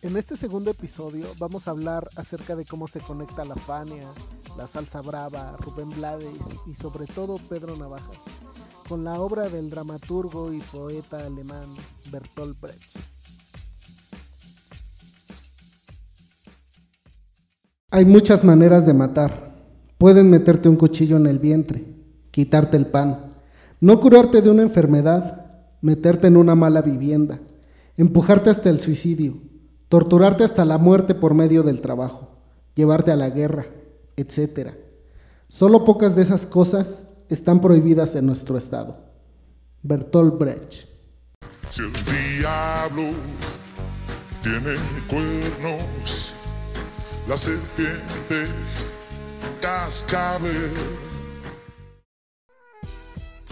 En 0.00 0.16
este 0.16 0.36
segundo 0.36 0.70
episodio 0.70 1.26
vamos 1.40 1.66
a 1.66 1.72
hablar 1.72 2.08
acerca 2.14 2.54
de 2.54 2.64
cómo 2.64 2.86
se 2.86 3.00
conecta 3.00 3.44
la 3.44 3.56
Fania, 3.56 4.06
la 4.56 4.68
Salsa 4.68 5.00
Brava, 5.00 5.56
Rubén 5.58 5.90
Blades 5.90 6.38
y 6.68 6.74
sobre 6.74 7.06
todo 7.06 7.40
Pedro 7.48 7.76
Navajas 7.76 8.16
con 8.88 9.02
la 9.02 9.20
obra 9.20 9.48
del 9.48 9.68
dramaturgo 9.68 10.52
y 10.52 10.60
poeta 10.60 11.26
alemán 11.26 11.74
Bertolt 12.12 12.60
Brecht. 12.60 12.96
Hay 17.90 18.04
muchas 18.04 18.44
maneras 18.44 18.86
de 18.86 18.94
matar. 18.94 19.56
Pueden 19.98 20.30
meterte 20.30 20.68
un 20.68 20.76
cuchillo 20.76 21.16
en 21.16 21.26
el 21.26 21.40
vientre, 21.40 21.84
quitarte 22.30 22.76
el 22.76 22.86
pan, 22.86 23.34
no 23.80 23.98
curarte 23.98 24.42
de 24.42 24.50
una 24.50 24.62
enfermedad, 24.62 25.74
meterte 25.80 26.28
en 26.28 26.36
una 26.36 26.54
mala 26.54 26.82
vivienda, 26.82 27.40
empujarte 27.96 28.48
hasta 28.48 28.70
el 28.70 28.78
suicidio, 28.78 29.47
torturarte 29.88 30.44
hasta 30.44 30.64
la 30.64 30.78
muerte 30.78 31.14
por 31.14 31.34
medio 31.34 31.62
del 31.62 31.80
trabajo, 31.80 32.36
llevarte 32.74 33.10
a 33.10 33.16
la 33.16 33.30
guerra, 33.30 33.66
etc. 34.16 34.74
Solo 35.48 35.84
pocas 35.84 36.14
de 36.14 36.22
esas 36.22 36.46
cosas 36.46 37.06
están 37.28 37.60
prohibidas 37.60 38.14
en 38.14 38.26
nuestro 38.26 38.58
estado. 38.58 38.98
Bertolt 39.82 40.38
Brecht. 40.38 40.88
Si 41.70 41.82
el 41.82 41.92
diablo 42.38 43.10
tiene 44.42 44.74
cuernos, 45.08 46.32
la 47.28 47.36
serpiente 47.36 48.46
cascabel. 49.60 50.72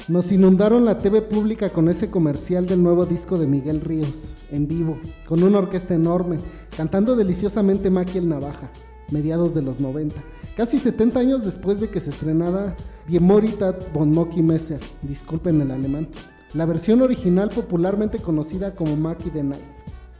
Nos 0.08 0.30
inundaron 0.30 0.84
la 0.84 0.98
TV 0.98 1.20
pública 1.20 1.68
con 1.68 1.88
ese 1.88 2.08
comercial 2.12 2.68
del 2.68 2.80
nuevo 2.80 3.06
disco 3.06 3.38
de 3.38 3.48
Miguel 3.48 3.80
Ríos, 3.80 4.30
en 4.52 4.68
vivo, 4.68 4.96
con 5.28 5.42
una 5.42 5.58
orquesta 5.58 5.94
enorme, 5.94 6.38
cantando 6.76 7.16
deliciosamente 7.16 7.90
Maki 7.90 8.18
el 8.18 8.28
Navaja, 8.28 8.70
mediados 9.10 9.52
de 9.52 9.62
los 9.62 9.80
90, 9.80 10.14
casi 10.56 10.78
70 10.78 11.18
años 11.18 11.44
después 11.44 11.80
de 11.80 11.88
que 11.88 11.98
se 11.98 12.10
estrenara 12.10 12.76
Die 13.08 13.18
Moritat 13.18 13.92
von 13.92 14.12
Moki 14.12 14.44
Messer, 14.44 14.78
disculpen 15.02 15.60
el 15.60 15.72
alemán, 15.72 16.06
la 16.54 16.66
versión 16.66 17.02
original 17.02 17.50
popularmente 17.50 18.18
conocida 18.18 18.76
como 18.76 18.96
Maki 18.96 19.30
the 19.30 19.40
Knife, 19.40 19.64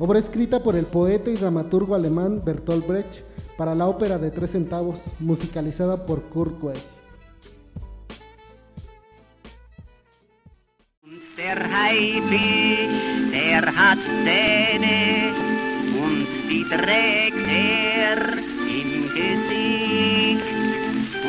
obra 0.00 0.18
escrita 0.18 0.64
por 0.64 0.74
el 0.74 0.86
poeta 0.86 1.30
y 1.30 1.36
dramaturgo 1.36 1.94
alemán 1.94 2.42
Bertolt 2.44 2.88
Brecht 2.88 3.20
para 3.56 3.76
la 3.76 3.86
ópera 3.86 4.18
de 4.18 4.32
tres 4.32 4.50
centavos, 4.50 4.98
musicalizada 5.20 6.06
por 6.06 6.22
Kurt 6.22 6.60
Weill. 6.60 6.80
Haifisch, 11.76 13.30
der 13.32 13.62
hat 13.80 13.98
Zähne 14.24 15.34
und 16.04 16.26
die 16.48 16.64
trägt 16.64 17.46
er 17.48 18.18
im 18.80 18.90
Gesicht. 19.16 20.46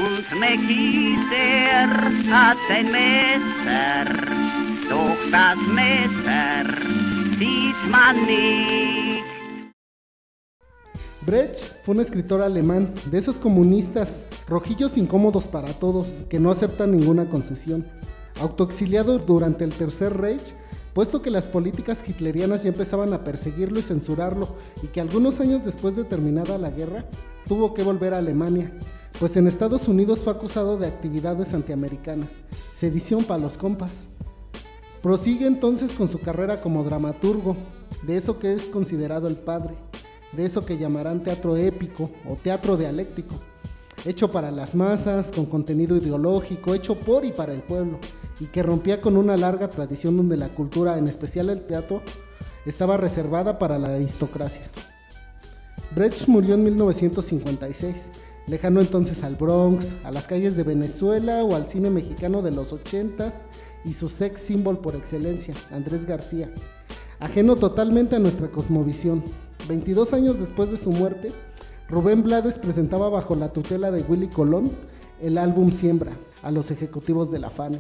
Und 0.04 0.40
Mackie, 0.40 1.18
hat 2.32 2.58
ein 2.70 2.92
Messer, 2.92 4.06
doch 4.90 5.18
das 5.32 5.58
Messer 5.80 6.66
sieht 7.40 7.92
man 7.92 8.16
nicht. 8.26 9.24
Brecht 11.26 11.76
fue 11.84 11.96
un 11.96 12.02
escritor 12.02 12.42
alemán, 12.42 12.94
de 13.12 13.18
esos 13.18 13.38
comunistas 13.38 14.26
rojillos 14.48 14.98
incómodos 14.98 15.46
para 15.46 15.74
todos, 15.74 16.24
que 16.30 16.40
no 16.40 16.52
aceptan 16.52 16.92
ninguna 16.92 17.26
concesión 17.26 17.86
autoexiliado 18.40 19.20
durante 19.20 19.64
el 19.64 19.74
Tercer 19.74 20.18
Reich, 20.18 20.54
puesto 20.94 21.22
que 21.22 21.30
las 21.30 21.48
políticas 21.48 22.08
hitlerianas 22.08 22.64
ya 22.64 22.70
empezaban 22.70 23.14
a 23.14 23.24
perseguirlo 23.24 23.80
y 23.80 23.84
censurarlo, 23.84 24.48
y 24.82 24.88
que 24.88 25.02
algunos 25.02 25.40
años 25.40 25.64
después 25.64 25.96
de 25.96 26.04
terminada 26.04 26.58
la 26.58 26.72
guerra, 26.72 27.06
tuvo 27.48 27.74
que 27.74 27.84
volver 27.84 28.14
a 28.14 28.18
Alemania, 28.18 28.72
pues 29.20 29.36
en 29.38 29.48
Estados 29.48 29.88
Unidos 29.88 30.20
fue 30.20 30.34
acusado 30.34 30.78
de 30.78 30.88
actividades 30.88 31.54
antiamericanas, 31.54 32.44
sedición 32.74 33.24
para 33.24 33.42
los 33.42 33.58
compas. 33.58 34.08
Prosigue 35.02 35.48
entonces 35.48 35.92
con 35.92 36.10
su 36.10 36.20
carrera 36.20 36.62
como 36.62 36.84
dramaturgo, 36.84 37.56
de 38.04 38.18
eso 38.18 38.40
que 38.40 38.54
es 38.54 38.64
considerado 38.66 39.28
el 39.28 39.36
padre, 39.36 39.76
de 40.34 40.46
eso 40.46 40.66
que 40.66 40.78
llamarán 40.78 41.24
teatro 41.24 41.56
épico 41.56 42.10
o 42.30 42.36
teatro 42.36 42.78
dialéctico, 42.78 43.36
hecho 44.06 44.32
para 44.32 44.52
las 44.52 44.76
masas, 44.76 45.32
con 45.32 45.46
contenido 45.46 45.96
ideológico, 45.96 46.74
hecho 46.74 46.96
por 46.96 47.26
y 47.26 47.32
para 47.32 47.54
el 47.54 47.62
pueblo, 47.62 48.00
y 48.40 48.46
que 48.46 48.64
rompía 48.64 49.02
con 49.02 49.18
una 49.18 49.38
larga 49.38 49.70
tradición 49.70 50.18
donde 50.18 50.38
la 50.38 50.50
cultura, 50.50 50.98
en 50.98 51.08
especial 51.08 51.50
el 51.50 51.62
teatro, 51.62 52.02
estaba 52.66 52.98
reservada 52.98 53.60
para 53.60 53.80
la 53.80 53.96
aristocracia. 53.96 54.64
Brecht 55.96 56.28
murió 56.28 56.56
en 56.56 56.64
1956, 56.66 58.10
lejano 58.48 58.82
entonces 58.82 59.24
al 59.24 59.36
Bronx, 59.36 59.96
a 60.04 60.12
las 60.12 60.28
calles 60.28 60.56
de 60.56 60.64
Venezuela 60.64 61.44
o 61.44 61.56
al 61.56 61.68
cine 61.68 61.90
mexicano 61.90 62.42
de 62.42 62.52
los 62.52 62.74
80s 62.74 63.34
y 63.86 63.94
su 63.94 64.10
sex 64.10 64.42
symbol 64.42 64.80
por 64.80 64.96
excelencia, 64.96 65.56
Andrés 65.72 66.06
García, 66.06 66.50
ajeno 67.20 67.56
totalmente 67.56 68.18
a 68.18 68.20
nuestra 68.20 68.50
cosmovisión. 68.50 69.24
22 69.68 70.14
años 70.14 70.40
después 70.40 70.70
de 70.70 70.78
su 70.78 70.92
muerte, 70.92 71.32
Rubén 71.90 72.22
Blades 72.22 72.58
presentaba 72.58 73.10
bajo 73.10 73.36
la 73.36 73.54
tutela 73.54 73.92
de 73.92 74.02
Willy 74.02 74.28
Colón 74.28 74.72
el 75.22 75.38
álbum 75.38 75.72
Siembra 75.72 76.12
a 76.44 76.52
los 76.52 76.70
ejecutivos 76.70 77.32
de 77.32 77.40
la 77.40 77.50
FANE. 77.50 77.80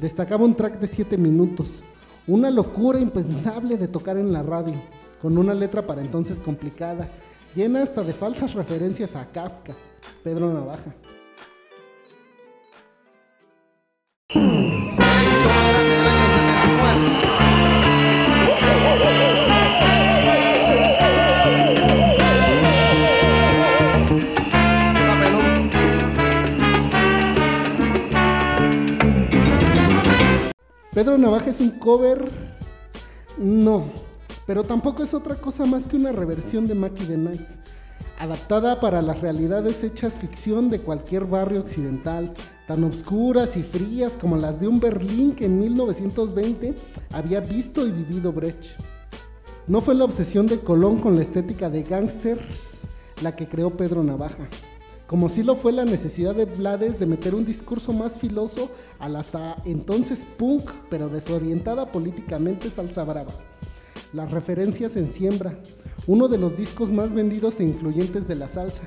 Destacaba 0.00 0.44
un 0.44 0.54
track 0.54 0.80
de 0.80 0.86
7 0.86 1.16
minutos, 1.16 1.82
una 2.26 2.50
locura 2.50 2.98
impensable 2.98 3.76
de 3.76 3.88
tocar 3.88 4.16
en 4.16 4.32
la 4.32 4.42
radio, 4.42 4.74
con 5.20 5.38
una 5.38 5.54
letra 5.54 5.86
para 5.86 6.00
entonces 6.00 6.40
complicada, 6.40 7.08
llena 7.54 7.82
hasta 7.82 8.02
de 8.02 8.12
falsas 8.12 8.54
referencias 8.54 9.14
a 9.14 9.26
Kafka, 9.26 9.74
Pedro 10.24 10.52
Navaja. 10.52 10.94
Pedro 30.94 31.16
Navaja 31.16 31.48
es 31.48 31.60
un 31.60 31.70
cover, 31.70 32.22
no, 33.38 33.86
pero 34.46 34.62
tampoco 34.62 35.02
es 35.02 35.14
otra 35.14 35.36
cosa 35.36 35.64
más 35.64 35.86
que 35.86 35.96
una 35.96 36.12
reversión 36.12 36.66
de 36.66 36.74
Mackie 36.74 37.06
the 37.06 37.14
Knife, 37.14 37.46
adaptada 38.18 38.78
para 38.78 39.00
las 39.00 39.22
realidades 39.22 39.82
hechas 39.84 40.18
ficción 40.18 40.68
de 40.68 40.80
cualquier 40.80 41.24
barrio 41.24 41.60
occidental, 41.60 42.34
tan 42.68 42.84
obscuras 42.84 43.56
y 43.56 43.62
frías 43.62 44.18
como 44.18 44.36
las 44.36 44.60
de 44.60 44.68
un 44.68 44.80
Berlín 44.80 45.34
que 45.34 45.46
en 45.46 45.58
1920 45.60 46.74
había 47.12 47.40
visto 47.40 47.86
y 47.86 47.90
vivido 47.90 48.30
Brecht. 48.30 48.78
No 49.66 49.80
fue 49.80 49.94
la 49.94 50.04
obsesión 50.04 50.46
de 50.46 50.60
Colón 50.60 51.00
con 51.00 51.16
la 51.16 51.22
estética 51.22 51.70
de 51.70 51.84
gangsters 51.84 52.80
la 53.22 53.34
que 53.34 53.46
creó 53.46 53.70
Pedro 53.70 54.02
Navaja 54.02 54.46
como 55.12 55.28
si 55.28 55.42
lo 55.42 55.56
fue 55.56 55.72
la 55.72 55.84
necesidad 55.84 56.34
de 56.34 56.46
Blades 56.46 56.98
de 56.98 57.04
meter 57.04 57.34
un 57.34 57.44
discurso 57.44 57.92
más 57.92 58.18
filoso 58.18 58.70
al 58.98 59.16
hasta 59.16 59.58
entonces 59.66 60.24
punk, 60.38 60.70
pero 60.88 61.10
desorientada 61.10 61.92
políticamente 61.92 62.70
salsa 62.70 63.04
brava. 63.04 63.34
Las 64.14 64.32
referencias 64.32 64.96
en 64.96 65.12
Siembra, 65.12 65.58
uno 66.06 66.28
de 66.28 66.38
los 66.38 66.56
discos 66.56 66.90
más 66.90 67.12
vendidos 67.12 67.60
e 67.60 67.64
influyentes 67.64 68.26
de 68.26 68.36
la 68.36 68.48
salsa, 68.48 68.84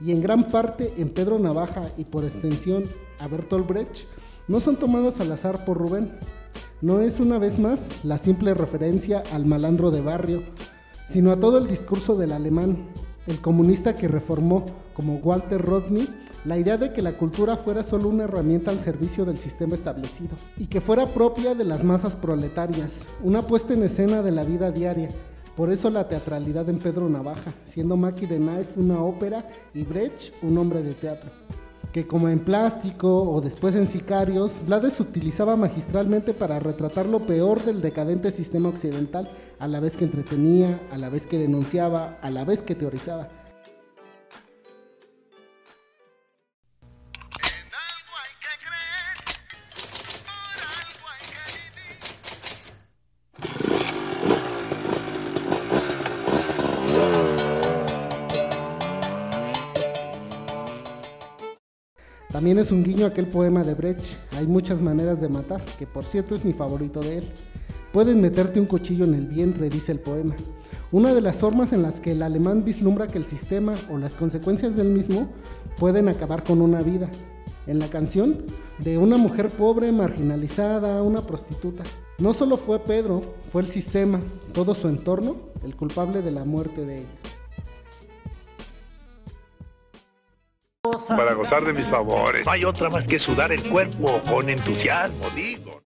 y 0.00 0.12
en 0.12 0.22
gran 0.22 0.46
parte 0.46 0.92
en 0.96 1.08
Pedro 1.08 1.40
Navaja 1.40 1.90
y 1.96 2.04
por 2.04 2.22
extensión 2.22 2.84
a 3.18 3.26
Bertolt 3.26 3.66
Brecht, 3.66 4.06
no 4.46 4.60
son 4.60 4.76
tomadas 4.76 5.18
al 5.18 5.32
azar 5.32 5.64
por 5.64 5.76
Rubén. 5.76 6.12
No 6.82 7.00
es 7.00 7.18
una 7.18 7.40
vez 7.40 7.58
más 7.58 8.04
la 8.04 8.18
simple 8.18 8.54
referencia 8.54 9.24
al 9.32 9.44
malandro 9.44 9.90
de 9.90 10.02
barrio, 10.02 10.40
sino 11.08 11.32
a 11.32 11.40
todo 11.40 11.58
el 11.58 11.66
discurso 11.66 12.16
del 12.16 12.30
alemán, 12.30 12.76
el 13.28 13.40
comunista 13.40 13.94
que 13.94 14.08
reformó, 14.08 14.64
como 14.94 15.16
Walter 15.16 15.60
Rodney, 15.60 16.08
la 16.44 16.56
idea 16.56 16.78
de 16.78 16.92
que 16.92 17.02
la 17.02 17.12
cultura 17.12 17.58
fuera 17.58 17.82
solo 17.82 18.08
una 18.08 18.24
herramienta 18.24 18.70
al 18.70 18.80
servicio 18.80 19.24
del 19.24 19.38
sistema 19.38 19.74
establecido 19.74 20.30
y 20.56 20.66
que 20.66 20.80
fuera 20.80 21.06
propia 21.06 21.54
de 21.54 21.64
las 21.64 21.84
masas 21.84 22.16
proletarias, 22.16 23.02
una 23.22 23.42
puesta 23.42 23.74
en 23.74 23.82
escena 23.82 24.22
de 24.22 24.32
la 24.32 24.44
vida 24.44 24.70
diaria. 24.70 25.10
Por 25.56 25.70
eso 25.70 25.90
la 25.90 26.08
teatralidad 26.08 26.68
en 26.70 26.78
Pedro 26.78 27.08
Navaja, 27.08 27.52
siendo 27.66 27.96
Mackie 27.96 28.26
the 28.26 28.36
Knife 28.36 28.72
una 28.76 29.02
ópera 29.02 29.46
y 29.74 29.82
Brecht 29.82 30.32
un 30.42 30.56
hombre 30.56 30.82
de 30.82 30.94
teatro 30.94 31.30
que 31.92 32.06
como 32.06 32.28
en 32.28 32.40
plástico 32.40 33.22
o 33.22 33.40
después 33.40 33.74
en 33.74 33.86
Sicarios, 33.86 34.60
Blades 34.66 35.00
utilizaba 35.00 35.56
magistralmente 35.56 36.34
para 36.34 36.58
retratar 36.58 37.06
lo 37.06 37.20
peor 37.20 37.64
del 37.64 37.80
decadente 37.80 38.30
sistema 38.30 38.68
occidental, 38.68 39.28
a 39.58 39.66
la 39.66 39.80
vez 39.80 39.96
que 39.96 40.04
entretenía, 40.04 40.80
a 40.92 40.98
la 40.98 41.08
vez 41.08 41.26
que 41.26 41.38
denunciaba, 41.38 42.18
a 42.20 42.30
la 42.30 42.44
vez 42.44 42.62
que 42.62 42.74
teorizaba. 42.74 43.28
También 62.38 62.58
es 62.58 62.70
un 62.70 62.84
guiño 62.84 63.04
aquel 63.04 63.26
poema 63.26 63.64
de 63.64 63.74
Brecht, 63.74 64.14
Hay 64.36 64.46
muchas 64.46 64.80
maneras 64.80 65.20
de 65.20 65.28
matar, 65.28 65.60
que 65.76 65.88
por 65.88 66.04
cierto 66.04 66.36
es 66.36 66.44
mi 66.44 66.52
favorito 66.52 67.00
de 67.00 67.18
él. 67.18 67.24
Pueden 67.92 68.20
meterte 68.20 68.60
un 68.60 68.66
cuchillo 68.66 69.04
en 69.06 69.14
el 69.14 69.26
vientre, 69.26 69.68
dice 69.68 69.90
el 69.90 69.98
poema. 69.98 70.36
Una 70.92 71.14
de 71.14 71.20
las 71.20 71.38
formas 71.38 71.72
en 71.72 71.82
las 71.82 72.00
que 72.00 72.12
el 72.12 72.22
alemán 72.22 72.64
vislumbra 72.64 73.08
que 73.08 73.18
el 73.18 73.24
sistema 73.24 73.74
o 73.90 73.98
las 73.98 74.14
consecuencias 74.14 74.76
del 74.76 74.90
mismo 74.90 75.32
pueden 75.78 76.06
acabar 76.06 76.44
con 76.44 76.60
una 76.60 76.80
vida. 76.80 77.10
En 77.66 77.80
la 77.80 77.88
canción, 77.88 78.44
de 78.78 78.98
una 78.98 79.16
mujer 79.16 79.48
pobre, 79.48 79.90
marginalizada, 79.90 81.02
una 81.02 81.22
prostituta. 81.22 81.82
No 82.18 82.34
solo 82.34 82.56
fue 82.56 82.78
Pedro, 82.78 83.20
fue 83.50 83.62
el 83.62 83.68
sistema, 83.68 84.20
todo 84.52 84.76
su 84.76 84.86
entorno, 84.86 85.38
el 85.64 85.74
culpable 85.74 86.22
de 86.22 86.30
la 86.30 86.44
muerte 86.44 86.86
de 86.86 86.98
ella. 86.98 87.37
Para 91.08 91.34
gozar 91.34 91.64
de 91.64 91.72
mis 91.72 91.86
favores. 91.88 92.46
No 92.46 92.52
hay 92.52 92.64
otra 92.64 92.88
más 92.90 93.04
que 93.06 93.18
sudar 93.18 93.52
el 93.52 93.68
cuerpo 93.68 94.20
con 94.30 94.48
entusiasmo, 94.48 95.26
digo. 95.34 95.82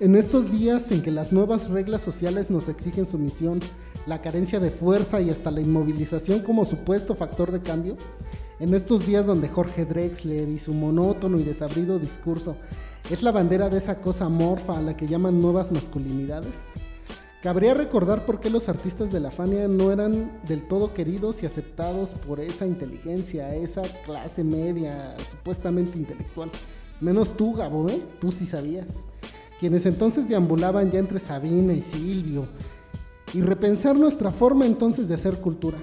En 0.00 0.14
estos 0.14 0.52
días 0.52 0.92
en 0.92 1.02
que 1.02 1.10
las 1.10 1.32
nuevas 1.32 1.70
reglas 1.70 2.02
sociales 2.02 2.50
nos 2.50 2.68
exigen 2.68 3.08
sumisión, 3.08 3.58
la 4.06 4.22
carencia 4.22 4.60
de 4.60 4.70
fuerza 4.70 5.20
y 5.20 5.30
hasta 5.30 5.50
la 5.50 5.60
inmovilización 5.60 6.42
como 6.42 6.64
supuesto 6.64 7.16
factor 7.16 7.50
de 7.50 7.60
cambio, 7.62 7.96
en 8.60 8.74
estos 8.74 9.06
días 9.06 9.26
donde 9.26 9.48
Jorge 9.48 9.84
Drexler 9.84 10.48
y 10.48 10.58
su 10.58 10.72
monótono 10.72 11.38
y 11.38 11.42
desabrido 11.42 11.98
discurso 11.98 12.56
es 13.10 13.22
la 13.22 13.32
bandera 13.32 13.68
de 13.70 13.78
esa 13.78 14.00
cosa 14.00 14.28
morfa 14.28 14.78
a 14.78 14.82
la 14.82 14.96
que 14.96 15.08
llaman 15.08 15.40
nuevas 15.40 15.72
masculinidades, 15.72 16.72
Cabría 17.48 17.72
recordar 17.72 18.26
por 18.26 18.40
qué 18.40 18.50
los 18.50 18.68
artistas 18.68 19.10
de 19.10 19.20
la 19.20 19.30
Fania 19.30 19.68
no 19.68 19.90
eran 19.90 20.38
del 20.46 20.68
todo 20.68 20.92
queridos 20.92 21.42
y 21.42 21.46
aceptados 21.46 22.10
por 22.10 22.40
esa 22.40 22.66
inteligencia, 22.66 23.54
esa 23.54 23.80
clase 24.04 24.44
media 24.44 25.16
supuestamente 25.30 25.96
intelectual. 25.96 26.50
Menos 27.00 27.34
tú, 27.38 27.54
Gabo, 27.54 27.88
¿eh? 27.88 28.02
Tú 28.20 28.32
sí 28.32 28.44
sabías. 28.44 29.06
Quienes 29.60 29.86
entonces 29.86 30.28
deambulaban 30.28 30.90
ya 30.90 30.98
entre 30.98 31.20
Sabina 31.20 31.72
y 31.72 31.80
Silvio. 31.80 32.46
Y 33.32 33.40
repensar 33.40 33.96
nuestra 33.96 34.30
forma 34.30 34.66
entonces 34.66 35.08
de 35.08 35.14
hacer 35.14 35.40
cultura, 35.40 35.78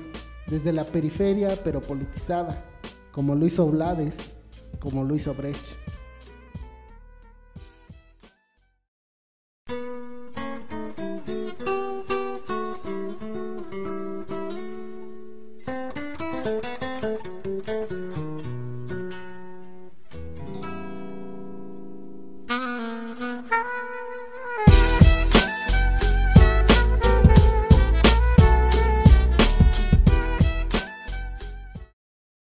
desde 0.45 0.71
la 0.71 0.83
periferia 0.83 1.57
pero 1.63 1.81
politizada, 1.81 2.63
como 3.11 3.33
lo 3.33 3.43
hizo 3.43 3.65
Blades, 3.65 4.35
como 4.79 5.03
lo 5.03 5.15
hizo 5.15 5.33
Brecht. 5.33 5.84